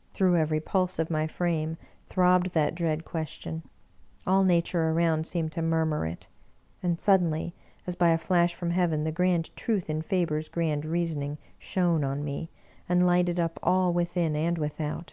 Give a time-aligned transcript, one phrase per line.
[0.14, 1.76] ''Through every pulse of my frame
[2.06, 3.62] throbbed that dread question;
[4.26, 6.26] all Nature around seemed to murmur it.
[6.82, 7.52] And suddenly,
[7.86, 12.24] as by a flash from heaven, the grand truth in Faber's grand reasoning shone on
[12.24, 12.48] me,
[12.88, 15.12] and Hghted up all, within and without.